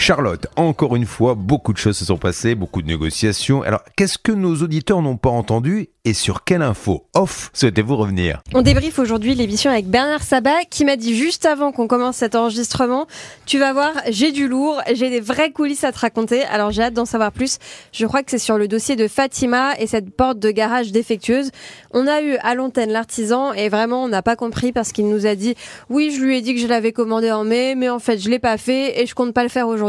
Charlotte, 0.00 0.46
encore 0.54 0.94
une 0.94 1.06
fois, 1.06 1.34
beaucoup 1.34 1.72
de 1.72 1.78
choses 1.78 1.98
se 1.98 2.04
sont 2.04 2.18
passées, 2.18 2.54
beaucoup 2.54 2.82
de 2.82 2.86
négociations. 2.86 3.62
Alors, 3.62 3.82
qu'est-ce 3.96 4.16
que 4.16 4.30
nos 4.30 4.54
auditeurs 4.62 5.02
n'ont 5.02 5.16
pas 5.16 5.28
entendu 5.28 5.88
et 6.04 6.14
sur 6.14 6.44
quelle 6.44 6.62
info 6.62 7.04
off 7.14 7.50
souhaitez-vous 7.52 7.96
revenir? 7.96 8.40
On 8.54 8.62
débriefe 8.62 8.98
aujourd'hui 8.98 9.34
l'émission 9.34 9.70
avec 9.70 9.88
Bernard 9.88 10.22
Sabat 10.22 10.64
qui 10.70 10.86
m'a 10.86 10.96
dit 10.96 11.14
juste 11.14 11.44
avant 11.44 11.72
qu'on 11.72 11.88
commence 11.88 12.16
cet 12.16 12.36
enregistrement 12.36 13.06
Tu 13.44 13.58
vas 13.58 13.72
voir, 13.74 13.92
j'ai 14.08 14.32
du 14.32 14.48
lourd, 14.48 14.80
j'ai 14.94 15.10
des 15.10 15.20
vraies 15.20 15.50
coulisses 15.50 15.84
à 15.84 15.92
te 15.92 15.98
raconter. 15.98 16.44
Alors 16.44 16.70
j'ai 16.70 16.84
hâte 16.84 16.94
d'en 16.94 17.04
savoir 17.04 17.32
plus. 17.32 17.58
Je 17.92 18.06
crois 18.06 18.22
que 18.22 18.30
c'est 18.30 18.38
sur 18.38 18.56
le 18.56 18.68
dossier 18.68 18.96
de 18.96 19.08
Fatima 19.08 19.74
et 19.78 19.86
cette 19.86 20.10
porte 20.16 20.38
de 20.38 20.50
garage 20.50 20.92
défectueuse. 20.92 21.50
On 21.90 22.06
a 22.06 22.22
eu 22.22 22.36
à 22.36 22.54
l'antenne 22.54 22.90
l'artisan 22.90 23.52
et 23.52 23.68
vraiment 23.68 24.04
on 24.04 24.08
n'a 24.08 24.22
pas 24.22 24.36
compris 24.36 24.72
parce 24.72 24.92
qu'il 24.92 25.08
nous 25.08 25.26
a 25.26 25.34
dit 25.34 25.56
Oui, 25.90 26.10
je 26.16 26.22
lui 26.22 26.38
ai 26.38 26.40
dit 26.40 26.54
que 26.54 26.60
je 26.60 26.68
l'avais 26.68 26.92
commandé 26.92 27.30
en 27.32 27.44
mai, 27.44 27.74
mais 27.74 27.90
en 27.90 27.98
fait 27.98 28.18
je 28.18 28.30
l'ai 28.30 28.38
pas 28.38 28.56
fait 28.56 29.02
et 29.02 29.06
je 29.06 29.14
compte 29.14 29.34
pas 29.34 29.42
le 29.42 29.50
faire 29.50 29.68
aujourd'hui. 29.68 29.87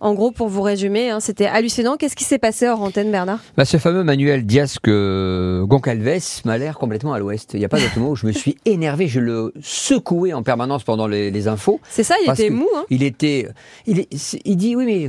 En 0.00 0.14
gros, 0.14 0.30
pour 0.30 0.48
vous 0.48 0.62
résumer, 0.62 1.10
hein, 1.10 1.20
c'était 1.20 1.46
hallucinant. 1.46 1.96
Qu'est-ce 1.96 2.16
qui 2.16 2.24
s'est 2.24 2.38
passé 2.38 2.68
hors 2.68 2.82
antenne, 2.82 3.10
Bernard? 3.10 3.40
Bah, 3.56 3.64
Ce 3.64 3.76
fameux 3.76 4.04
Manuel 4.04 4.46
Diaz 4.46 4.78
que 4.78 5.64
Goncalves 5.66 6.42
m'a 6.44 6.58
l'air 6.58 6.78
complètement 6.78 7.12
à 7.12 7.18
l'ouest. 7.18 7.50
Il 7.54 7.58
n'y 7.58 7.64
a 7.64 7.68
pas 7.68 7.78
d'autre 7.78 7.98
mot. 7.98 8.14
Je 8.14 8.26
me 8.26 8.32
suis 8.32 8.56
énervé, 8.64 9.08
je 9.08 9.20
le 9.20 9.52
secouais 9.62 10.32
en 10.32 10.42
permanence 10.42 10.84
pendant 10.84 11.06
les, 11.06 11.48
infos. 11.48 11.80
C'est 11.88 12.04
ça, 12.04 12.14
il 12.24 12.30
était 12.30 12.50
mou. 12.50 12.68
Hein 12.76 12.84
il 12.90 13.02
était. 13.02 13.48
Il, 13.86 14.06
il 14.44 14.56
dit 14.56 14.76
oui, 14.76 14.84
mais 14.86 15.08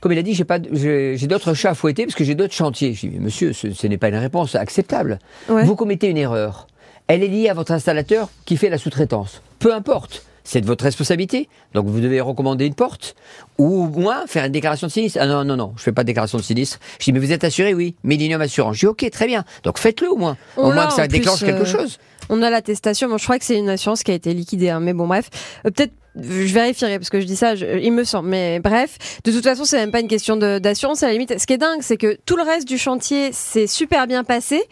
comme 0.00 0.12
il 0.12 0.18
a 0.18 0.22
dit, 0.22 0.34
j'ai 0.34 0.44
pas, 0.44 0.58
j'ai 0.72 1.26
d'autres 1.26 1.54
chats 1.54 1.70
à 1.70 1.74
fouetter 1.74 2.04
parce 2.04 2.14
que 2.14 2.24
j'ai 2.24 2.34
d'autres 2.34 2.54
chantiers. 2.54 2.94
Je 2.94 3.06
dis, 3.08 3.18
monsieur, 3.18 3.52
ce, 3.52 3.86
n'est 3.86 3.98
pas 3.98 4.08
une 4.08 4.16
réponse 4.16 4.54
acceptable. 4.54 5.18
Vous 5.48 5.74
commettez 5.74 6.08
une 6.08 6.16
erreur. 6.16 6.68
Elle 7.08 7.22
est 7.22 7.28
liée 7.28 7.48
à 7.48 7.54
votre 7.54 7.72
installateur 7.72 8.28
qui 8.44 8.56
fait 8.56 8.68
la 8.68 8.78
sous-traitance. 8.78 9.42
Peu 9.58 9.74
importe 9.74 10.24
c'est 10.48 10.62
de 10.62 10.66
votre 10.66 10.84
responsabilité. 10.84 11.46
Donc 11.74 11.86
vous 11.86 12.00
devez 12.00 12.22
recommander 12.22 12.64
une 12.64 12.74
porte 12.74 13.14
ou 13.58 13.86
moins 13.88 14.26
faire 14.26 14.46
une 14.46 14.52
déclaration 14.52 14.86
de 14.86 14.92
sinistre. 14.92 15.18
Ah 15.20 15.26
non, 15.26 15.44
non, 15.44 15.56
non, 15.56 15.74
je 15.76 15.82
fais 15.82 15.92
pas 15.92 16.04
de 16.04 16.06
déclaration 16.06 16.38
de 16.38 16.42
sinistre. 16.42 16.78
Je 16.98 17.04
dis, 17.04 17.12
mais 17.12 17.18
vous 17.18 17.32
êtes 17.32 17.44
assuré, 17.44 17.74
oui. 17.74 17.96
Millennium 18.02 18.40
Assurance. 18.40 18.76
Je 18.76 18.80
dis, 18.80 18.86
ok, 18.86 19.10
très 19.10 19.26
bien. 19.26 19.44
Donc 19.62 19.78
faites-le 19.78 20.10
au 20.10 20.16
moins. 20.16 20.38
au 20.56 20.72
moins 20.72 20.86
que 20.86 20.94
ça 20.94 21.06
déclenche 21.06 21.40
quelque 21.40 21.62
euh, 21.62 21.66
chose. 21.66 21.98
On 22.30 22.40
a 22.40 22.48
l'attestation. 22.48 23.10
Bon, 23.10 23.18
je 23.18 23.24
crois 23.24 23.38
que 23.38 23.44
c'est 23.44 23.58
une 23.58 23.68
assurance 23.68 24.02
qui 24.02 24.10
a 24.10 24.14
été 24.14 24.32
liquidée. 24.32 24.70
Hein. 24.70 24.80
Mais 24.80 24.94
bon, 24.94 25.06
bref. 25.06 25.28
Euh, 25.66 25.70
peut-être 25.70 25.92
je 26.20 26.54
vérifierai 26.54 26.98
parce 26.98 27.10
que 27.10 27.20
je 27.20 27.26
dis 27.26 27.36
ça, 27.36 27.54
il 27.54 27.92
me 27.92 28.04
semble. 28.04 28.28
Mais 28.28 28.60
bref, 28.60 28.98
de 29.24 29.32
toute 29.32 29.44
façon, 29.44 29.64
c'est 29.64 29.76
même 29.76 29.90
pas 29.90 30.00
une 30.00 30.08
question 30.08 30.36
d'assurance. 30.36 31.02
À 31.02 31.06
la 31.06 31.12
limite, 31.12 31.38
ce 31.38 31.46
qui 31.46 31.52
est 31.52 31.58
dingue, 31.58 31.80
c'est 31.82 31.96
que 31.96 32.18
tout 32.26 32.36
le 32.36 32.42
reste 32.42 32.66
du 32.66 32.78
chantier 32.78 33.32
s'est 33.32 33.66
super 33.66 34.06
bien 34.06 34.24
passé. 34.24 34.62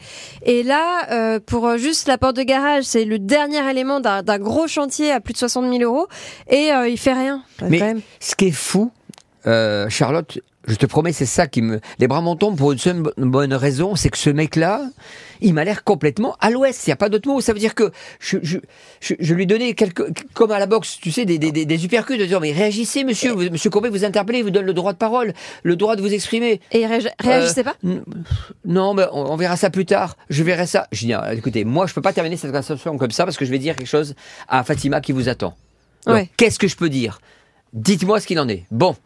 Et 0.43 0.63
là, 0.63 1.11
euh, 1.11 1.41
pour 1.45 1.77
juste 1.79 2.09
la 2.09 2.19
porte 2.19 2.37
de 2.37 2.43
garage, 2.43 2.85
c'est 2.85 3.05
le 3.05 3.19
dernier 3.19 3.69
élément 3.71 4.01
d'un 4.01 4.39
gros 4.39 4.67
chantier 4.67 5.13
à 5.13 5.21
plus 5.21 5.33
de 5.33 5.39
60 5.39 5.71
000 5.71 5.83
euros. 5.83 6.07
Et 6.51 6.73
euh, 6.73 6.89
il 6.89 6.99
fait 6.99 7.13
rien. 7.13 7.43
Mais 7.63 7.95
ce 8.21 8.35
qui 8.35 8.47
est 8.47 8.51
fou, 8.51 8.91
euh, 9.47 9.89
Charlotte, 9.89 10.39
je 10.67 10.75
te 10.75 10.87
promets, 10.87 11.13
c'est 11.13 11.27
ça 11.27 11.47
qui 11.47 11.63
me. 11.63 11.81
Les 11.99 12.09
bras 12.09 12.21
m'en 12.21 12.35
tombent 12.35 12.57
pour 12.57 12.73
une 12.73 12.79
seule 12.79 13.03
bonne 13.17 13.55
raison, 13.55 13.95
c'est 13.95 14.09
que 14.09 14.19
ce 14.19 14.31
mec-là, 14.31 14.83
il 15.41 15.55
m'a 15.55 15.63
l'air 15.65 15.85
complètement 15.85 16.37
à 16.41 16.51
l'ouest. 16.51 16.87
Il 16.87 16.91
n'y 16.91 16.93
a 16.93 16.97
pas 16.97 17.09
d'autre 17.09 17.29
mot. 17.29 17.41
Ça 17.41 17.53
veut 17.53 17.59
dire 17.61 17.75
que 17.77 17.93
je, 18.19 18.39
je, 18.43 18.59
je, 19.01 19.35
lui 19.35 19.47
donnais 19.47 19.75
quelques, 19.75 20.03
comme 20.35 20.51
à 20.51 20.59
la 20.59 20.67
boxe, 20.67 20.99
tu 21.01 21.13
sais, 21.13 21.25
des, 21.25 21.39
des, 21.39 21.53
des, 21.53 21.85
uppercuts, 21.85 22.19
de 22.19 22.25
dire 22.25 22.41
mais 22.41 22.53
réagissez, 22.53 23.05
monsieur, 23.05 23.35
monsieur 23.37 23.71
Courbet 23.71 23.89
vous 23.89 24.05
interpellez, 24.05 24.43
vous 24.43 24.51
donne 24.51 24.67
le 24.67 24.75
droit 24.75 24.93
de 24.93 24.99
parole, 24.99 25.35
le 25.63 25.77
droit 25.77 25.95
de 25.95 26.03
vous 26.03 26.13
exprimer. 26.13 26.61
Et 26.73 26.81
il 26.81 26.87
réagissait 27.21 27.63
pas? 27.65 27.77
euh, 27.85 28.01
Non, 28.65 28.95
mais 28.95 29.05
on, 29.13 29.37
verra 29.37 29.57
ça 29.57 29.71
plus 29.71 29.87
tard. 29.87 30.17
Je 30.31 30.43
verrai 30.43 30.67
ça. 30.67 30.89
Je 30.91 31.07
dis, 31.07 31.13
ah, 31.13 31.33
écoutez, 31.33 31.65
moi, 31.65 31.87
je 31.87 31.95
peux 31.95 32.03
pas 32.03 32.13
terminer 32.13 32.37
cette 32.37 32.51
conversation 32.51 32.99
comme 32.99 33.13
ça 33.13 33.25
parce 33.25 33.37
que 33.37 33.45
je 33.45 33.51
vais 33.53 33.59
dire 33.61 33.77
quelque 33.77 33.87
chose 33.87 34.17
à 34.49 34.65
Fatima 34.65 35.01
qui 35.01 35.13
vous 35.13 35.29
attend. 35.29 35.55
Qu'est-ce 36.37 36.59
que 36.59 36.67
je 36.69 36.77
peux 36.77 36.89
dire? 36.89 37.21
Dites-moi 37.73 38.21
ce 38.21 38.27
qu'il 38.27 38.41
en 38.41 38.49
est. 38.49 38.65
Bon. 38.71 38.97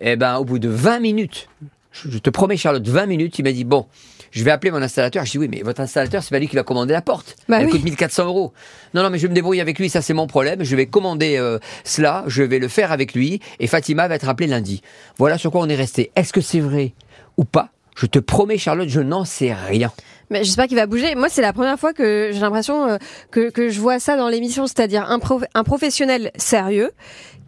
Eh 0.00 0.16
ben, 0.16 0.36
au 0.36 0.44
bout 0.44 0.58
de 0.58 0.68
20 0.68 1.00
minutes, 1.00 1.48
je 1.92 2.18
te 2.18 2.30
promets, 2.30 2.56
Charlotte, 2.56 2.86
20 2.86 3.06
minutes, 3.06 3.38
il 3.38 3.42
m'a 3.42 3.52
dit 3.52 3.64
Bon, 3.64 3.86
je 4.30 4.44
vais 4.44 4.50
appeler 4.50 4.70
mon 4.70 4.80
installateur. 4.80 5.24
Je 5.24 5.32
dis 5.32 5.38
Oui, 5.38 5.48
mais 5.48 5.62
votre 5.62 5.80
installateur, 5.80 6.22
c'est 6.22 6.30
pas 6.30 6.38
lui 6.38 6.48
qui 6.48 6.56
va 6.56 6.62
commander 6.62 6.92
la 6.92 7.02
porte. 7.02 7.36
Bah 7.48 7.60
Elle 7.60 7.68
coûte 7.68 7.82
1400 7.82 8.26
euros. 8.26 8.52
Non, 8.94 9.02
non, 9.02 9.10
mais 9.10 9.18
je 9.18 9.22
vais 9.22 9.30
me 9.30 9.34
débrouiller 9.34 9.60
avec 9.60 9.78
lui, 9.78 9.88
ça 9.88 10.02
c'est 10.02 10.14
mon 10.14 10.26
problème. 10.26 10.64
Je 10.64 10.76
vais 10.76 10.86
commander 10.86 11.36
euh, 11.36 11.58
cela, 11.84 12.24
je 12.26 12.42
vais 12.42 12.58
le 12.58 12.68
faire 12.68 12.92
avec 12.92 13.14
lui, 13.14 13.40
et 13.58 13.66
Fatima 13.66 14.08
va 14.08 14.14
être 14.14 14.28
appelée 14.28 14.46
lundi. 14.46 14.82
Voilà 15.18 15.36
sur 15.38 15.50
quoi 15.50 15.60
on 15.62 15.68
est 15.68 15.76
resté. 15.76 16.10
Est-ce 16.16 16.32
que 16.32 16.40
c'est 16.40 16.60
vrai 16.60 16.92
ou 17.36 17.44
pas? 17.44 17.70
Je 17.96 18.06
te 18.06 18.18
promets, 18.18 18.56
Charlotte, 18.56 18.88
je 18.88 19.00
n'en 19.00 19.24
sais 19.24 19.52
rien. 19.52 19.92
Mais 20.30 20.44
j'espère 20.44 20.68
qu'il 20.68 20.76
va 20.76 20.86
bouger. 20.86 21.14
Moi, 21.16 21.28
c'est 21.28 21.42
la 21.42 21.52
première 21.52 21.78
fois 21.78 21.92
que 21.92 22.30
j'ai 22.32 22.40
l'impression 22.40 22.88
euh, 22.88 22.98
que, 23.30 23.50
que, 23.50 23.68
je 23.68 23.80
vois 23.80 23.98
ça 23.98 24.16
dans 24.16 24.28
l'émission, 24.28 24.66
c'est-à-dire 24.66 25.10
un, 25.10 25.18
un 25.54 25.64
professionnel 25.64 26.30
sérieux 26.36 26.92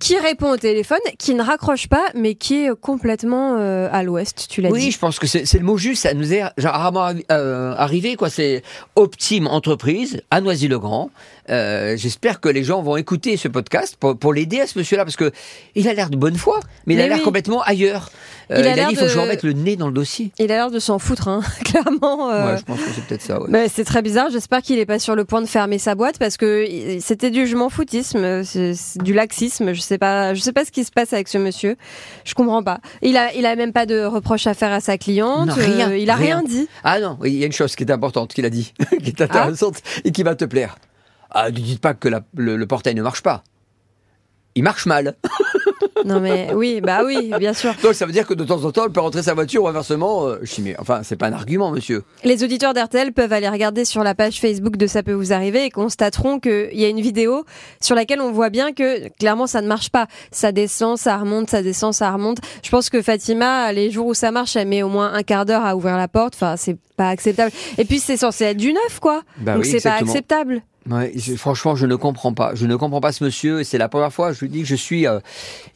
qui 0.02 0.18
répond 0.18 0.50
au 0.50 0.56
téléphone, 0.56 0.98
qui 1.16 1.32
ne 1.34 1.42
raccroche 1.42 1.86
pas, 1.86 2.04
mais 2.16 2.34
qui 2.34 2.64
est 2.64 2.74
complètement 2.74 3.56
euh, 3.56 3.88
à 3.92 4.02
l'ouest, 4.02 4.48
tu 4.50 4.60
l'as 4.60 4.68
dit. 4.70 4.74
Oui, 4.74 4.90
je 4.90 4.98
pense 4.98 5.20
que 5.20 5.28
c'est 5.28 5.54
le 5.54 5.64
mot 5.64 5.76
juste, 5.76 6.02
ça 6.02 6.12
nous 6.12 6.32
est 6.32 6.42
rarement 6.58 7.12
euh, 7.30 7.74
arrivé, 7.76 8.16
quoi. 8.16 8.28
C'est 8.28 8.64
Optime 8.96 9.46
Entreprise, 9.46 10.20
à 10.32 10.40
Noisy-le-Grand. 10.40 11.10
Euh, 11.50 11.96
j'espère 11.96 12.40
que 12.40 12.48
les 12.48 12.64
gens 12.64 12.82
vont 12.82 12.96
écouter 12.96 13.36
ce 13.36 13.48
podcast 13.48 13.96
pour, 13.96 14.32
l'aider 14.32 14.60
à 14.60 14.66
ce 14.66 14.78
monsieur-là, 14.78 15.04
parce 15.04 15.16
que 15.16 15.30
il 15.74 15.88
a 15.88 15.94
l'air 15.94 16.10
de 16.10 16.16
bonne 16.16 16.36
foi, 16.36 16.60
mais 16.86 16.94
il 16.94 17.00
a 17.00 17.08
l'air 17.08 17.22
complètement 17.22 17.62
ailleurs. 17.62 18.10
il, 18.50 18.56
a, 18.56 18.74
dit, 18.74 18.80
il 18.90 18.96
faut 18.96 19.04
que 19.04 19.10
je 19.10 19.18
remette 19.18 19.42
le 19.42 19.52
nez 19.52 19.76
dans 19.76 19.86
le 19.86 19.92
dossier. 19.92 20.32
Il 20.38 20.50
a 20.50 20.56
l'air 20.56 20.70
de 20.70 20.78
s'en 20.78 20.98
foutre, 20.98 21.28
hein, 21.28 21.42
clairement. 21.64 22.28
Ouais, 22.28 22.56
je 22.58 22.64
pense 22.64 22.80
que 22.80 22.90
c'est 22.94 23.04
peut-être 23.04 23.22
ça. 23.22 23.40
Ouais. 23.40 23.68
c'est 23.68 23.84
très 23.84 24.02
bizarre. 24.02 24.30
J'espère 24.30 24.62
qu'il 24.62 24.76
n'est 24.76 24.86
pas 24.86 24.98
sur 24.98 25.14
le 25.14 25.24
point 25.24 25.40
de 25.40 25.46
fermer 25.46 25.78
sa 25.78 25.94
boîte, 25.94 26.18
parce 26.18 26.36
que 26.36 26.66
c'était 27.00 27.30
du 27.30 27.46
je 27.46 27.56
m'en 27.56 27.68
foutisme, 27.68 28.42
du 29.02 29.14
laxisme. 29.14 29.72
Je 29.72 29.80
sais 29.80 29.92
sais 29.92 29.98
pas, 29.98 30.34
je 30.34 30.40
sais 30.40 30.52
pas 30.52 30.64
ce 30.64 30.70
qui 30.70 30.84
se 30.84 30.90
passe 30.90 31.12
avec 31.12 31.28
ce 31.28 31.38
monsieur. 31.38 31.76
Je 32.24 32.34
comprends 32.34 32.62
pas. 32.62 32.80
Il 33.02 33.16
a, 33.16 33.34
il 33.34 33.44
a 33.46 33.56
même 33.56 33.72
pas 33.72 33.86
de 33.86 34.04
reproche 34.04 34.46
à 34.46 34.54
faire 34.54 34.72
à 34.72 34.80
sa 34.80 34.98
cliente. 34.98 35.52
rien. 35.52 35.90
Euh, 35.90 35.98
il 35.98 36.10
a 36.10 36.16
rien. 36.16 36.42
dit. 36.42 36.68
Ah 36.82 36.98
non, 36.98 37.18
il 37.24 37.34
y 37.34 37.42
a 37.42 37.46
une 37.46 37.52
chose 37.52 37.76
qui 37.76 37.84
est 37.84 37.90
importante 37.90 38.32
qu'il 38.32 38.44
a 38.46 38.50
dit, 38.50 38.72
qui 39.02 39.10
est 39.10 39.20
intéressante 39.20 39.82
et 40.04 40.12
qui 40.12 40.22
va 40.22 40.34
te 40.34 40.44
plaire. 40.44 40.76
Ah, 41.34 41.50
ne 41.50 41.56
dites 41.56 41.80
pas 41.80 41.94
que 41.94 42.08
le 42.34 42.66
portail 42.66 42.94
ne 42.94 43.02
marche 43.02 43.22
pas. 43.22 43.42
Il 44.54 44.62
marche 44.62 44.86
mal. 44.86 45.16
Non 46.04 46.20
mais 46.20 46.52
oui, 46.54 46.80
bah 46.80 47.02
oui, 47.04 47.32
bien 47.38 47.52
sûr. 47.52 47.74
Donc 47.82 47.94
ça 47.94 48.06
veut 48.06 48.12
dire 48.12 48.26
que 48.26 48.34
de 48.34 48.44
temps 48.44 48.64
en 48.64 48.72
temps, 48.72 48.86
on 48.86 48.90
peut 48.90 49.00
rentrer 49.00 49.22
sa 49.22 49.34
voiture 49.34 49.62
ou 49.64 49.68
inversement. 49.68 50.26
Euh, 50.26 50.38
je 50.42 50.60
mais 50.60 50.74
enfin, 50.78 51.02
c'est 51.02 51.16
pas 51.16 51.26
un 51.28 51.32
argument, 51.32 51.70
monsieur. 51.70 52.02
Les 52.24 52.42
auditeurs 52.42 52.74
d'RTL 52.74 53.12
peuvent 53.12 53.32
aller 53.32 53.48
regarder 53.48 53.84
sur 53.84 54.02
la 54.02 54.14
page 54.14 54.40
Facebook 54.40 54.76
de 54.76 54.86
Ça 54.86 55.02
peut 55.02 55.12
vous 55.12 55.32
arriver 55.32 55.64
et 55.64 55.70
constateront 55.70 56.40
qu'il 56.40 56.70
y 56.74 56.84
a 56.84 56.88
une 56.88 57.00
vidéo 57.00 57.44
sur 57.80 57.94
laquelle 57.94 58.20
on 58.20 58.32
voit 58.32 58.50
bien 58.50 58.72
que 58.72 59.08
clairement 59.18 59.46
ça 59.46 59.60
ne 59.60 59.68
marche 59.68 59.90
pas. 59.90 60.06
Ça 60.30 60.50
descend, 60.52 60.98
ça 60.98 61.16
remonte, 61.16 61.50
ça 61.50 61.62
descend, 61.62 61.94
ça 61.94 62.10
remonte. 62.10 62.38
Je 62.64 62.70
pense 62.70 62.90
que 62.90 63.00
Fatima, 63.00 63.72
les 63.72 63.90
jours 63.90 64.06
où 64.06 64.14
ça 64.14 64.32
marche, 64.32 64.56
elle 64.56 64.68
met 64.68 64.82
au 64.82 64.88
moins 64.88 65.12
un 65.12 65.22
quart 65.22 65.44
d'heure 65.44 65.64
à 65.64 65.76
ouvrir 65.76 65.96
la 65.96 66.08
porte. 66.08 66.34
Enfin, 66.34 66.56
c'est 66.56 66.76
pas 66.96 67.08
acceptable. 67.08 67.52
Et 67.78 67.84
puis 67.84 68.00
c'est 68.00 68.16
censé 68.16 68.44
être 68.44 68.56
du 68.56 68.72
neuf, 68.72 68.98
quoi. 69.00 69.22
Bah 69.38 69.54
Donc 69.54 69.66
c'est 69.66 69.80
pas 69.80 69.94
acceptable. 69.94 70.62
Franchement, 71.36 71.76
je 71.76 71.86
ne 71.86 71.94
comprends 71.94 72.34
pas. 72.34 72.54
Je 72.54 72.66
ne 72.66 72.76
comprends 72.76 73.00
pas 73.00 73.12
ce 73.12 73.22
monsieur. 73.24 73.62
C'est 73.62 73.78
la 73.78 73.88
première 73.88 74.12
fois, 74.12 74.32
je 74.32 74.40
lui 74.40 74.48
dis 74.48 74.62
que 74.62 74.68
je 74.68 74.74
suis. 74.74 75.06
Euh, 75.06 75.20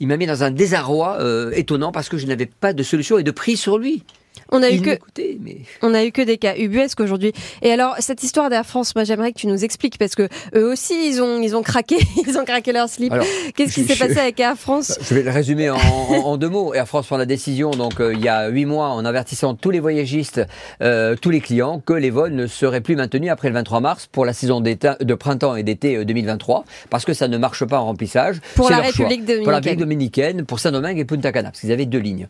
il 0.01 0.09
m'a 0.09 0.17
mis 0.17 0.27
dans 0.27 0.43
un 0.43 0.51
désarroi 0.51 1.19
euh, 1.21 1.53
étonnant 1.55 1.93
parce 1.93 2.09
que 2.09 2.19
je 2.19 2.27
n'avais 2.27 2.47
pas 2.47 2.73
de 2.73 2.83
solution 2.83 3.19
et 3.19 3.23
de 3.23 3.31
prix 3.31 3.57
sur 3.57 3.79
lui. 3.79 4.03
On 4.51 4.63
a 4.63 4.71
eu 4.71 4.81
que 4.81 4.99
on 5.83 5.95
a 5.95 6.05
eu 6.05 6.13
que 6.13 6.23
des 6.23 6.39
cas 6.39 6.55
ubuesques 6.57 7.01
aujourd'hui. 7.01 7.33
Et 7.63 7.73
alors 7.73 7.97
cette 7.99 8.23
histoire 8.23 8.51
d'Air 8.51 8.65
France, 8.65 8.95
moi 8.95 9.05
j'aimerais 9.05 9.33
que 9.33 9.39
tu 9.39 9.47
nous 9.47 9.65
expliques 9.65 9.99
parce 9.99 10.15
que 10.15 10.29
eux 10.55 10.71
aussi 10.71 10.95
ils 11.09 11.21
ont 11.21 11.41
ils 11.43 11.57
ont 11.57 11.63
craqué, 11.63 11.97
ils 12.27 12.39
ont 12.39 12.45
craqué 12.45 12.73
leur 12.73 12.89
slip. 12.89 13.13
Qu'est-ce 13.55 13.75
qui 13.75 13.85
s'est 13.85 13.97
passé 13.97 14.19
avec 14.19 14.39
Air 14.41 14.57
France? 14.57 14.99
Je 15.03 15.15
vais 15.15 15.23
le 15.23 15.31
résumer 15.31 15.71
en, 15.71 16.37
deux 16.37 16.49
mots. 16.49 16.75
Air 16.75 16.87
France 16.87 17.07
prend 17.07 17.17
la 17.17 17.27
décision 17.27 17.71
donc 17.71 18.01
euh, 18.01 18.15
il 18.15 18.21
y 18.21 18.29
a 18.29 18.49
huit 18.49 18.67
mois 18.67 18.89
en 18.89 19.05
avertissant 19.05 19.55
tous 19.55 19.71
les 19.71 19.81
voyagistes, 19.81 20.41
euh, 20.83 21.17
tous 21.21 21.31
les 21.31 21.41
clients 21.41 21.81
que 21.85 21.93
les 21.93 22.11
vols 22.11 22.33
ne 22.33 22.47
seraient 22.47 22.81
plus 22.81 22.97
maintenus 22.97 23.31
après 23.31 23.49
le 23.49 23.55
23 23.55 23.81
mars 23.81 24.09
pour 24.11 24.25
la 24.25 24.33
saison 24.33 24.61
de 24.61 25.15
printemps 25.15 25.57
et 25.57 25.63
d'été 25.63 26.05
2023 26.05 26.59
euh, 26.59 26.63
parce 26.91 27.05
que 27.05 27.15
ça 27.15 27.29
ne 27.29 27.39
marche 27.39 27.65
pas 27.65 27.81
en 27.81 27.87
remplissage. 27.87 28.41
Pour 28.55 28.71
la 28.71 28.79
République 28.79 29.25
dominicaine. 29.25 29.43
Pour 29.43 29.53
la 29.53 29.57
République 29.59 29.81
dominicaine, 29.81 30.45
pour 30.45 30.61
Saint-Domingue 30.61 30.99
et 30.99 31.05
Punta 31.05 31.33
Cana 31.33 31.51
parce 31.51 31.61
qu'ils 31.61 31.73
avaient 31.73 31.87
deux 31.87 31.99
lignes. 31.99 32.29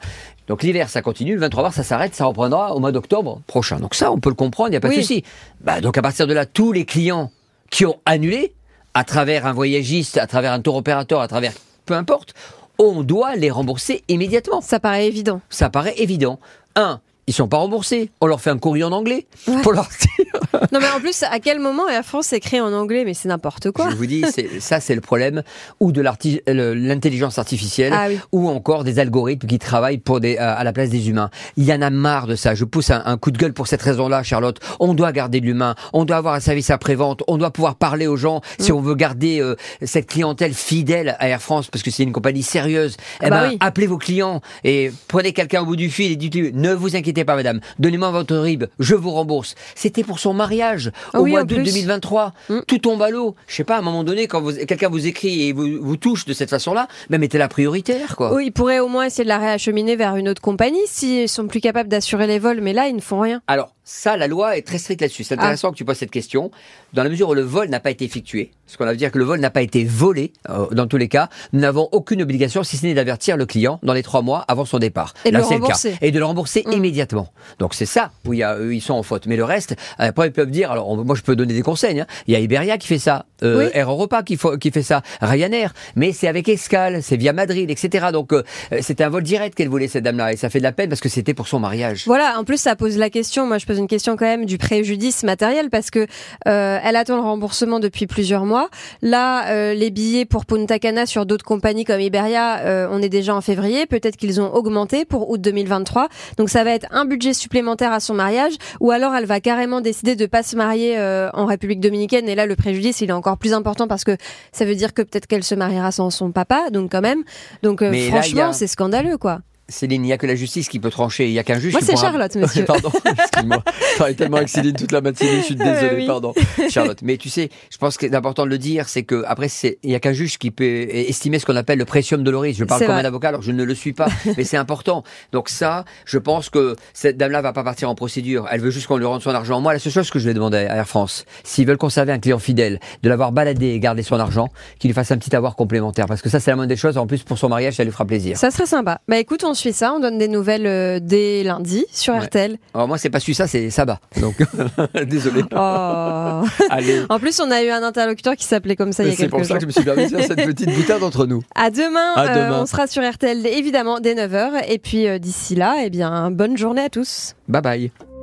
Donc 0.49 0.63
l'hiver 0.63 0.89
ça 0.89 1.03
continue, 1.03 1.35
le 1.35 1.41
23 1.41 1.65
mars 1.65 1.77
ça 1.77 1.83
s'arrête 1.83 2.06
ça 2.15 2.27
reprendra 2.27 2.75
au 2.75 2.81
mois 2.81 2.93
d'octobre 2.93 3.41
prochain. 3.47 3.79
Donc 3.79 3.95
ça, 3.95 4.13
on 4.13 4.19
peut 4.19 4.29
le 4.29 4.35
comprendre, 4.35 4.69
il 4.69 4.73
n'y 4.73 4.77
a 4.77 4.81
pas 4.81 4.89
de 4.89 4.95
souci. 4.95 5.25
Bah, 5.61 5.81
donc 5.81 5.99
à 5.99 6.03
partir 6.03 6.27
de 6.27 6.35
là, 6.35 6.47
tous 6.47 6.73
les 6.73 6.85
clients 6.85 7.31
qui 7.71 7.85
ont 7.87 7.99
annulé, 8.07 8.55
à 8.95 9.05
travers 9.05 9.47
un 9.47 9.53
voyagiste, 9.53 10.17
à 10.17 10.27
travers 10.27 10.53
un 10.53 10.61
tour 10.61 10.77
opérateur, 10.77 11.21
à 11.21 11.29
travers 11.29 11.53
peu 11.85 11.95
importe, 11.95 12.35
on 12.79 13.03
doit 13.03 13.37
les 13.37 13.51
rembourser 13.51 14.03
immédiatement. 14.09 14.61
Ça 14.61 14.81
paraît 14.81 15.07
évident. 15.07 15.41
Ça 15.51 15.71
paraît 15.71 15.95
évident. 15.99 16.39
Un, 16.75 17.01
ils 17.27 17.35
sont 17.35 17.49
pas 17.49 17.59
remboursés. 17.59 18.11
On 18.21 18.27
leur 18.27 18.41
fait 18.41 18.51
un 18.51 18.59
courrier 18.59 18.85
en 18.85 18.93
anglais 18.93 19.27
pour 19.63 19.73
leur 19.73 19.89
dire 19.89 20.16
non 20.73 20.81
mais 20.81 20.89
en 20.95 21.01
plus, 21.01 21.23
à 21.23 21.39
quel 21.41 21.59
moment 21.59 21.89
Air 21.89 22.05
France 22.05 22.33
écrit 22.33 22.61
en 22.61 22.73
anglais 22.73 23.05
Mais 23.05 23.15
c'est 23.15 23.29
n'importe 23.29 23.71
quoi. 23.71 23.91
Je 23.91 23.97
vous 23.97 24.07
dis, 24.07 24.25
ça 24.61 24.81
c'est 24.81 24.95
le 24.95 25.01
problème, 25.01 25.43
ou 25.81 25.93
de 25.93 26.03
l'intelligence 26.03 27.39
artificielle, 27.39 27.93
ah 27.95 28.09
ou 28.33 28.49
encore 28.49 28.85
des 28.85 28.99
algorithmes 28.99 29.47
qui 29.47 29.59
travaillent 29.59 29.99
pour 29.99 30.21
des, 30.21 30.37
à 30.39 30.63
la 30.65 30.73
place 30.73 30.91
des 30.91 31.09
humains. 31.09 31.31
Il 31.57 31.65
y 31.65 31.73
en 31.73 31.83
a 31.83 31.91
marre 31.91 32.27
de 32.27 32.37
ça. 32.37 32.55
Je 32.55 32.65
pousse 32.65 32.91
un, 32.91 33.17
coup 33.19 33.31
de 33.31 33.39
gueule 33.39 33.53
pour 33.53 33.67
cette 33.67 33.83
raison-là, 33.83 34.23
Charlotte. 34.23 34.59
On 34.81 34.95
doit 34.95 35.13
garder 35.13 35.41
de 35.41 35.47
l'humain, 35.47 35.75
on 35.93 36.05
doit 36.05 36.17
avoir 36.17 36.35
un 36.35 36.41
service 36.41 36.71
après-vente, 36.71 37.23
on 37.29 37.39
doit 37.39 37.51
pouvoir 37.51 37.77
parler 37.77 38.07
aux 38.07 38.17
gens 38.17 38.41
si 38.59 38.73
mm. 38.73 38.75
on 38.75 38.81
veut 38.81 38.95
garder 38.95 39.41
euh, 39.41 39.57
cette 39.83 40.07
clientèle 40.07 40.55
fidèle 40.55 41.17
à 41.19 41.29
Air 41.29 41.43
France, 41.43 41.69
parce 41.69 41.83
que 41.83 41.91
c'est 41.91 42.03
une 42.03 42.13
compagnie 42.13 42.43
sérieuse. 42.43 42.97
Eh 43.23 43.31
bah 43.31 43.49
ben, 43.49 43.57
appelez 43.61 43.87
vos 43.87 43.99
clients 43.99 44.41
et 44.65 44.91
prenez 45.09 45.33
quelqu'un 45.33 45.63
au 45.63 45.67
bout 45.67 45.77
du 45.77 45.91
fil 45.91 46.13
et 46.13 46.17
dites-lui, 46.17 46.53
ne 46.53 46.73
vous 46.73 46.97
inquiétez 46.97 47.25
pas 47.25 47.37
madame, 47.37 47.61
donnez-moi 47.79 48.11
votre 48.11 48.37
RIB, 48.37 48.65
je 48.79 48.95
vous 48.95 49.11
rembourse. 49.11 49.55
C'était 49.75 50.05
pour 50.05 50.19
son 50.19 50.35
mariage 50.47 50.93
ah 51.13 51.21
au 51.21 51.27
mois 51.27 51.45
de 51.45 51.55
2023. 51.57 52.33
Mm. 52.49 52.59
Tout 52.67 52.79
tombe 52.79 53.03
à 53.03 53.11
l'eau. 53.11 53.35
Je 53.47 53.55
sais 53.55 53.65
pas, 53.65 53.77
à 53.77 53.79
un 53.79 53.83
moment 53.83 54.05
donné, 54.05 54.27
quand 54.27 54.43
quelqu'un 54.67 54.89
vous 54.89 55.07
écrit 55.07 55.49
et 55.49 55.53
vous, 55.53 55.79
vous 55.81 55.97
touche 55.97 56.25
de 56.25 56.33
cette 56.33 56.51
façon-là, 56.51 56.89
ben 57.11 57.21
mettez 57.21 57.39
la 57.39 57.49
prioritaire, 57.49 58.17
quoi. 58.17 58.35
Oui, 58.35 58.47
il 58.47 58.53
pourrait 58.53 58.79
au 58.79 58.89
moins 58.89 59.07
essayer 59.07 59.25
de 59.25 59.29
la 59.29 59.39
réacheminer 59.39 59.97
vers 59.97 60.17
une 60.17 60.29
autre 60.29 60.43
compagnie 60.43 60.81
s'ils 60.87 61.29
sont 61.29 61.47
plus 61.47 61.61
capables 61.61 61.89
d'assurer 61.89 62.27
les 62.27 62.39
vols, 62.39 62.61
mais 62.61 62.73
là, 62.73 62.89
ils 62.89 62.97
ne 62.97 63.01
font 63.01 63.21
rien. 63.21 63.41
Alors, 63.47 63.76
ça, 63.89 64.17
la 64.17 64.27
loi 64.27 64.59
est 64.59 64.63
très 64.63 64.79
stricte 64.79 65.01
là-dessus. 65.01 65.23
C'est 65.23 65.35
intéressant 65.35 65.69
ah. 65.69 65.71
que 65.71 65.77
tu 65.77 65.85
poses 65.85 65.97
cette 65.97 66.11
question. 66.11 66.51
Dans 66.93 67.05
la 67.05 67.09
mesure 67.09 67.29
où 67.29 67.35
le 67.35 67.43
vol 67.43 67.69
n'a 67.69 67.79
pas 67.79 67.93
été 67.93 68.05
effectué, 68.05 68.51
ce 68.67 68.77
qu'on 68.77 68.85
va 68.85 68.97
dire 68.97 69.13
que 69.13 69.19
le 69.19 69.25
vol 69.25 69.39
n'a 69.39 69.51
pas 69.51 69.63
été 69.63 69.85
volé, 69.85 70.33
euh, 70.51 70.67
dans 70.73 70.89
tous 70.89 70.97
les 70.97 71.07
cas, 71.07 71.29
nous 71.53 71.61
n'avons 71.61 71.89
aucune 71.93 72.21
obligation, 72.21 72.65
si 72.65 72.77
ce 72.77 72.85
n'est 72.85 72.95
d'avertir 72.95 73.37
le 73.37 73.47
client 73.47 73.79
dans 73.85 73.93
les 73.93 74.03
trois 74.03 74.23
mois 74.23 74.45
avant 74.49 74.65
son 74.65 74.81
départ. 74.81 75.15
Et 75.25 75.31
de 75.31 75.37
le 75.37 75.45
rembourser. 75.45 75.97
Et 76.03 76.11
de 76.11 76.19
le 76.19 76.25
rembourser 76.25 76.65
mm. 76.67 76.73
immédiatement. 76.73 77.33
Donc 77.61 77.75
c'est 77.75 77.87
ça 77.87 78.11
où 78.25 78.33
il 78.33 78.41
y 78.41 78.43
a, 78.43 78.59
ils 78.61 78.83
sont 78.83 78.95
en 78.95 79.05
faute. 79.05 79.27
Mais 79.27 79.37
le 79.37 79.45
reste, 79.45 79.77
après 79.99 80.27
ils 80.27 80.33
peuvent 80.33 80.51
dire, 80.51 80.73
alors 80.73 80.97
moi 80.97 81.15
je 81.15 81.23
peux 81.23 81.37
donner 81.37 81.55
des 81.55 81.63
conseils. 81.63 82.01
Hein. 82.01 82.07
Il 82.27 82.33
y 82.33 82.37
a 82.37 82.41
Iberia 82.41 82.79
qui 82.79 82.89
fait 82.89 82.99
ça, 82.99 83.27
euh, 83.43 83.71
Air 83.73 83.91
Europa 83.91 84.23
qui, 84.23 84.39
qui, 84.61 84.71
fait 84.71 84.83
ça, 84.83 85.03
Ryanair. 85.21 85.73
Mais 85.95 86.13
c'est 86.13 86.29
avec 86.29 86.49
escale, 86.49 87.03
c'est 87.03 87.17
via 87.17 87.33
Madrid, 87.33 87.71
etc. 87.71 88.07
Donc 88.13 88.33
euh, 88.33 88.43
c'était 88.81 89.05
un 89.05 89.09
vol 89.09 89.23
direct 89.23 89.55
qu'elle 89.55 89.69
voulait 89.69 89.89
cette 89.89 90.05
dame-là 90.05 90.33
et 90.33 90.37
ça 90.37 90.51
fait 90.51 90.59
de 90.59 90.65
la 90.65 90.73
peine 90.73 90.89
parce 90.89 91.01
que 91.01 91.09
c'était 91.09 91.35
pour 91.35 91.49
son 91.49 91.61
mariage. 91.61 92.05
Voilà. 92.07 92.39
En 92.39 92.45
plus 92.45 92.59
ça 92.59 92.77
pose 92.77 92.97
la 92.97 93.11
question. 93.11 93.47
Moi 93.47 93.59
je 93.59 93.67
pose 93.67 93.79
une 93.79 93.89
question 93.89 94.17
quand 94.17 94.27
même 94.27 94.47
du 94.47 94.59
préjudice 94.59 95.23
matériel 95.23 95.71
parce 95.71 95.91
que 95.91 96.07
euh, 96.47 96.79
elle 96.83 96.97
attend 96.97 97.17
le 97.17 97.23
remboursement 97.23 97.81
depuis 97.81 98.07
plusieurs 98.07 98.45
mois. 98.45 98.69
Là, 99.03 99.51
euh, 99.51 99.75
les 99.75 99.91
billets 99.91 100.25
pour 100.25 100.47
Punta 100.47 100.79
Cana 100.79 101.07
sur 101.07 101.27
d'autres 101.27 101.45
compagnies 101.45 101.85
comme 101.85 102.01
Iberia, 102.01 102.61
euh, 102.61 102.89
on 102.91 103.03
est 103.03 103.09
déjà 103.09 103.35
en 103.35 103.41
février. 103.41 103.87
Peut-être 103.87 104.17
qu'ils 104.17 104.41
ont 104.41 104.53
augmenté 104.55 105.05
pour 105.05 105.31
août 105.31 105.41
2023. 105.41 106.09
Donc 106.39 106.51
ça 106.51 106.65
va 106.65 106.71
être 106.71 106.87
un 106.91 107.05
budget 107.05 107.33
supplémentaire 107.33 107.93
à 107.93 108.01
son 108.01 108.15
mariage, 108.15 108.55
ou 108.81 108.91
alors 108.91 109.15
elle 109.15 109.27
va 109.27 109.41
carrément 109.41 109.81
décider 109.81 110.17
de 110.17 110.27
pas 110.27 110.43
se 110.43 110.57
marier 110.57 110.97
en 111.33 111.47
République 111.47 111.81
dominicaine. 111.81 112.29
Et 112.29 112.35
là, 112.35 112.47
le 112.47 112.57
préjudice, 112.57 113.01
il 113.01 113.11
est 113.11 113.13
encore 113.13 113.26
plus 113.35 113.53
important 113.53 113.89
parce 113.89 114.05
que 114.05 114.17
ça 114.53 114.65
veut 114.65 114.77
dire 114.77 114.95
que 114.95 115.03
peut-être 115.03 115.27
qu'elle 115.27 115.43
se 115.43 115.57
mariera 115.57 115.91
sans 115.91 116.11
son 116.11 116.31
papa, 116.31 116.71
donc 116.71 116.93
quand 116.93 117.01
même. 117.01 117.25
Donc 117.65 117.83
franchement, 118.11 118.53
c'est 118.53 118.69
scandaleux, 118.69 119.19
quoi. 119.19 119.41
Céline, 119.69 120.05
il 120.05 120.07
n'y 120.07 120.13
a 120.13 120.19
que 120.19 120.27
la 120.27 120.37
justice 120.37 120.69
qui 120.69 120.79
peut 120.79 120.91
trancher, 120.91 121.27
il 121.27 121.33
n'y 121.33 121.39
a 121.39 121.43
qu'un 121.45 121.59
juge 121.59 121.73
Moi, 121.73 121.81
qui 121.81 121.87
c'est 121.87 121.97
Charlotte, 121.97 122.35
monsieur. 122.37 122.65
pardon, 122.65 122.91
excuse-moi. 123.05 123.63
Je 123.67 123.95
travaille 123.97 124.15
tellement 124.15 124.37
avec 124.37 124.49
Céline 124.49 124.75
toute 124.75 124.93
la 124.93 125.01
matinée, 125.01 125.39
je 125.39 125.43
suis 125.43 125.57
désolé, 125.57 126.07
pardon. 126.07 126.33
Charlotte. 126.71 127.01
Mais 127.03 127.17
tu 127.17 127.29
sais, 127.29 127.49
je 127.71 127.77
pense 127.79 127.97
que 127.97 128.07
c'est 128.07 128.15
important 128.15 128.45
de 128.45 128.51
le 128.51 128.59
dire, 128.59 128.89
c'est 128.89 129.03
que 129.03 129.25
après, 129.27 129.49
il 129.83 129.89
n'y 129.89 129.95
a 129.95 130.01
qu'un 130.01 130.13
juge 130.13 130.39
qui 130.39 130.51
peut 130.51 130.65
estimer 130.65 131.39
ce 131.39 131.47
qu'on 131.47 131.57
appelle 131.57 131.79
le 131.79 131.85
précium 131.85 132.23
doloris. 132.23 132.55
Je 132.55 132.65
parle 132.65 132.87
comme 132.87 132.95
un 132.95 133.05
avocat, 133.05 133.29
alors 133.29 133.43
je 133.43 133.51
ne 133.51 133.65
le 133.65 133.75
suis 133.75 133.93
pas, 133.93 134.07
mais 134.37 134.45
c'est 134.45 134.57
important. 134.57 135.03
Donc 135.33 135.49
ça, 135.49 135.85
je 136.05 136.19
pense 136.19 136.49
que 136.49 136.77
cette 136.95 137.17
dame-là 137.17 137.43
va 137.43 137.53
pas 137.53 137.65
partir 137.65 137.91
en 137.91 137.95
procédure. 137.97 138.47
Elle 138.51 138.61
veut 138.61 138.71
juste 138.71 138.87
qu'on 138.87 138.99
lui 138.99 139.07
rende 139.07 139.23
son 139.23 139.31
argent. 139.31 139.61
Moi, 139.61 139.73
la 139.73 139.79
seule 139.81 139.93
chose 139.93 140.11
que 140.11 140.19
je 140.19 140.27
vais 140.27 140.35
demander 140.35 140.59
à 140.59 140.77
Air 140.77 140.89
France, 140.89 141.25
s'ils 141.43 141.67
veulent 141.67 141.77
conserver 141.77 142.13
un 142.13 142.19
client 142.21 142.39
fidèle, 142.39 142.79
de 143.03 143.09
l'avoir 143.09 143.33
baladé 143.33 143.71
et 143.71 143.81
garder 143.81 144.03
son 144.05 144.21
argent, 144.21 144.49
qu'il 144.79 144.89
lui 144.91 144.95
fasse 144.95 145.11
un 145.11 145.19
petit 145.19 145.35
avoir 145.35 145.57
complémentaire. 145.57 146.07
Parce 146.07 146.23
que 146.23 146.29
ça, 146.29 146.39
c'est 146.39 146.53
la 146.53 146.57
moindre 146.57 146.69
des 146.69 146.77
choses. 146.77 146.99
En 146.99 147.07
plus, 147.09 147.25
pour 147.25 147.37
son 147.37 147.49
mariage, 147.49 147.75
ça 147.75 147.85
lui 147.85 147.91
fera 147.91 148.05
plaisir. 148.05 148.37
Ça 148.37 148.51
serait 148.53 148.67
sympa. 148.67 149.01
Bah 149.09 149.19
écoute, 149.19 149.43
on 149.43 149.56
suit 149.57 149.73
ça, 149.73 149.93
on 149.93 150.01
donne 150.01 150.19
des 150.19 150.29
nouvelles 150.29 150.67
euh, 150.67 150.99
dès 151.03 151.43
lundi 151.43 151.85
sur 151.93 152.17
RTL. 152.17 152.59
Alors 152.75 152.89
moi, 152.89 152.99
c'est 152.99 153.11
pas 153.11 153.21
su 153.21 153.35
ça, 153.35 153.47
c'est 153.47 153.71
Saba. 153.71 153.99
Donc, 154.21 154.37
désolé. 155.07 155.43
Oh. 155.55 156.43
En 157.09 157.19
plus, 157.19 157.41
on 157.41 157.51
a 157.51 157.63
eu 157.63 157.71
un 157.71 157.83
interlocuteur 157.83 158.37
qui 158.37 158.45
s'appelait 158.45 158.77
comme 158.77 158.93
ça 158.93 159.03
il 159.05 159.11
y 159.11 159.13
a 159.13 159.17
quelques. 159.17 159.31
C'est 159.31 159.39
pour 159.39 159.45
ça 159.45 159.55
que 159.55 159.61
je 159.61 159.67
me 159.67 159.71
suis 159.71 159.85
permis 159.85 160.05
de 160.05 160.17
faire 160.17 160.27
cette 160.27 160.45
petite 160.47 160.75
boutade 160.75 161.03
entre 161.03 161.27
nous. 161.27 161.43
À 161.55 161.71
demain, 161.71 162.13
à 162.15 162.23
euh, 162.23 162.35
demain. 162.35 162.63
on 162.63 162.67
sera 162.67 162.87
sur 162.87 163.09
RTL 163.09 163.47
évidemment 163.47 164.01
dès 164.01 164.15
9h. 164.15 164.65
Et 164.69 164.79
puis 164.79 165.07
euh, 165.07 165.19
d'ici 165.19 165.55
là, 165.55 165.77
eh 165.85 165.91
bien, 165.91 166.31
bonne 166.31 166.57
journée 166.57 166.83
à 166.83 166.89
tous. 166.89 167.35
Bye 167.49 167.63
bye. 167.63 168.16